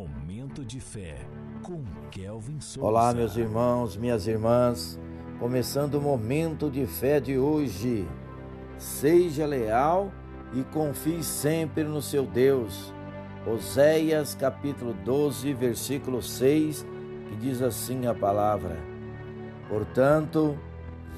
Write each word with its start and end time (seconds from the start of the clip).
Momento 0.00 0.64
de 0.64 0.80
fé 0.80 1.14
com 1.62 1.84
Kelvin 2.10 2.58
Souza. 2.58 2.86
Olá, 2.86 3.12
meus 3.12 3.36
irmãos, 3.36 3.98
minhas 3.98 4.26
irmãs. 4.26 4.98
Começando 5.38 5.96
o 5.96 6.00
momento 6.00 6.70
de 6.70 6.86
fé 6.86 7.20
de 7.20 7.36
hoje. 7.36 8.08
Seja 8.78 9.44
leal 9.44 10.10
e 10.54 10.62
confie 10.72 11.22
sempre 11.22 11.84
no 11.84 12.00
seu 12.00 12.24
Deus. 12.24 12.94
Oséias 13.46 14.34
capítulo 14.34 14.94
12, 15.04 15.52
versículo 15.52 16.22
6, 16.22 16.86
que 17.28 17.36
diz 17.36 17.60
assim 17.60 18.06
a 18.06 18.14
palavra: 18.14 18.78
Portanto, 19.68 20.58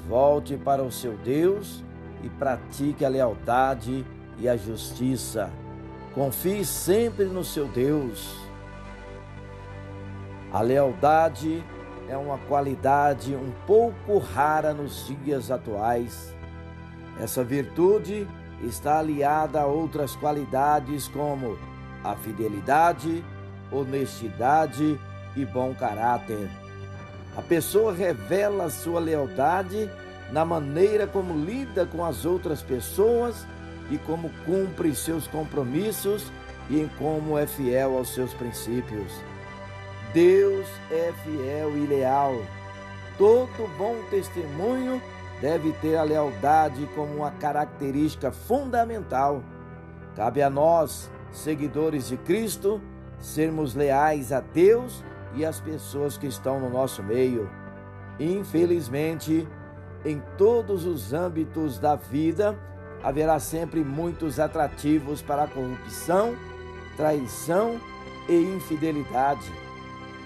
volte 0.09 0.57
para 0.57 0.83
o 0.83 0.91
seu 0.91 1.15
Deus 1.19 1.85
e 2.21 2.27
pratique 2.27 3.05
a 3.05 3.09
lealdade 3.09 4.05
e 4.37 4.49
a 4.49 4.57
justiça. 4.57 5.49
Confie 6.13 6.65
sempre 6.65 7.23
no 7.23 7.45
seu 7.45 7.65
Deus. 7.69 8.51
A 10.53 10.61
lealdade 10.61 11.63
é 12.07 12.15
uma 12.15 12.37
qualidade 12.37 13.35
um 13.35 13.51
pouco 13.65 14.19
rara 14.19 14.71
nos 14.71 15.07
dias 15.07 15.49
atuais. 15.49 16.31
Essa 17.19 17.43
virtude 17.43 18.27
está 18.61 18.99
aliada 18.99 19.61
a 19.61 19.65
outras 19.65 20.15
qualidades 20.15 21.07
como 21.07 21.57
a 22.03 22.15
fidelidade, 22.15 23.25
honestidade 23.71 24.99
e 25.35 25.43
bom 25.43 25.73
caráter. 25.73 26.47
A 27.35 27.41
pessoa 27.41 27.91
revela 27.91 28.69
sua 28.69 28.99
lealdade 28.99 29.89
na 30.31 30.45
maneira 30.45 31.07
como 31.07 31.33
lida 31.33 31.83
com 31.87 32.05
as 32.05 32.25
outras 32.25 32.61
pessoas 32.61 33.47
e 33.89 33.97
como 33.97 34.29
cumpre 34.45 34.93
seus 34.93 35.25
compromissos 35.25 36.31
e 36.69 36.79
em 36.79 36.87
como 36.99 37.39
é 37.39 37.47
fiel 37.47 37.97
aos 37.97 38.13
seus 38.13 38.35
princípios. 38.35 39.32
Deus 40.13 40.67
é 40.91 41.11
fiel 41.23 41.75
e 41.75 41.87
leal. 41.87 42.35
Todo 43.17 43.67
bom 43.79 43.95
testemunho 44.11 45.01
deve 45.41 45.73
ter 45.73 45.95
a 45.95 46.03
lealdade 46.03 46.87
como 46.95 47.15
uma 47.15 47.31
característica 47.31 48.31
fundamental. 48.31 49.43
Cabe 50.15 50.43
a 50.43 50.51
nós, 50.51 51.11
seguidores 51.31 52.07
de 52.07 52.17
Cristo, 52.17 52.79
sermos 53.17 53.73
leais 53.73 54.31
a 54.31 54.39
Deus 54.39 55.03
e 55.33 55.43
às 55.43 55.59
pessoas 55.59 56.15
que 56.15 56.27
estão 56.27 56.59
no 56.59 56.69
nosso 56.69 57.01
meio. 57.01 57.49
Infelizmente, 58.19 59.47
em 60.05 60.21
todos 60.37 60.85
os 60.85 61.11
âmbitos 61.11 61.79
da 61.79 61.95
vida, 61.95 62.55
haverá 63.01 63.39
sempre 63.39 63.83
muitos 63.83 64.39
atrativos 64.39 65.23
para 65.23 65.45
a 65.45 65.47
corrupção, 65.47 66.35
traição 66.95 67.81
e 68.29 68.35
infidelidade 68.35 69.62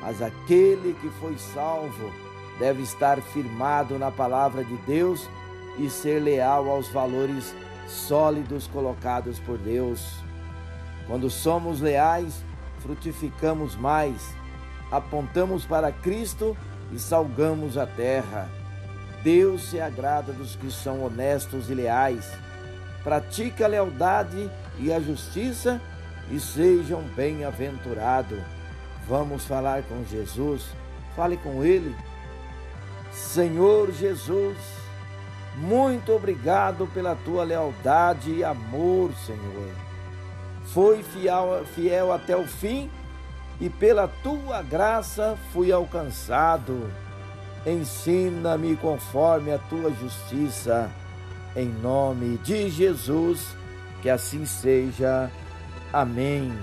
mas 0.02 0.22
aquele 0.22 0.94
que 1.02 1.10
foi 1.20 1.38
salvo 1.38 2.12
deve 2.60 2.82
estar 2.82 3.22
firmado 3.22 3.98
na 4.00 4.12
palavra 4.12 4.64
de 4.64 4.76
Deus 4.78 5.30
e 5.78 5.90
ser 5.90 6.20
leal 6.20 6.70
aos 6.70 6.88
valores 6.90 7.56
sólidos 7.88 8.68
colocados 8.68 9.40
por 9.40 9.58
Deus. 9.58 10.20
Quando 11.06 11.30
somos 11.30 11.80
leais, 11.80 12.44
frutificamos 12.80 13.76
mais, 13.76 14.36
apontamos 14.92 15.66
para 15.66 15.92
Cristo 15.92 16.58
e 16.92 17.00
salgamos 17.00 17.78
a 17.78 17.86
terra. 17.86 18.50
Deus 19.24 19.70
se 19.70 19.80
agrada 19.80 20.32
dos 20.32 20.56
que 20.56 20.72
são 20.72 21.04
honestos 21.04 21.70
e 21.70 21.74
leais. 21.74 22.30
Pratique 23.04 23.64
a 23.64 23.68
lealdade 23.68 24.50
e 24.80 24.92
a 24.92 25.00
justiça 25.00 25.82
e 26.32 26.40
sejam 26.40 27.02
bem-aventurados. 27.16 28.57
Vamos 29.08 29.46
falar 29.46 29.84
com 29.84 30.04
Jesus. 30.06 30.64
Fale 31.16 31.38
com 31.38 31.64
Ele. 31.64 31.96
Senhor 33.12 33.92
Jesus, 33.92 34.58
muito 35.56 36.14
obrigado 36.14 36.88
pela 36.94 37.16
tua 37.16 37.44
lealdade 37.44 38.32
e 38.32 38.44
amor, 38.44 39.12
Senhor. 39.26 39.72
Foi 40.66 41.02
fiel, 41.02 41.66
fiel 41.74 42.12
até 42.12 42.36
o 42.36 42.46
fim 42.46 42.90
e 43.60 43.70
pela 43.70 44.08
tua 44.08 44.62
graça 44.62 45.38
fui 45.52 45.72
alcançado. 45.72 46.92
Ensina-me 47.66 48.76
conforme 48.76 49.52
a 49.52 49.58
tua 49.58 49.92
justiça. 49.92 50.92
Em 51.56 51.68
nome 51.68 52.38
de 52.38 52.70
Jesus, 52.70 53.56
que 54.02 54.10
assim 54.10 54.46
seja. 54.46 55.32
Amém. 55.92 56.54